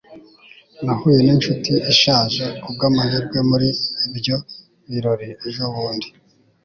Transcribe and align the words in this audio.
nahuye 0.83 1.19
ninshuti 1.25 1.73
ishaje 1.91 2.43
kubwamahirwe 2.61 3.37
muri 3.49 3.69
ibyo 4.07 4.35
birori 4.89 5.29
ejobundi 5.47 6.07